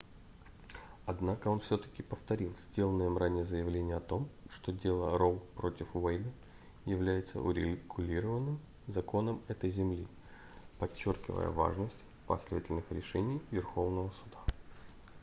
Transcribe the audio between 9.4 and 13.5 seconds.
этой земли подчёркивая важность последовательных решений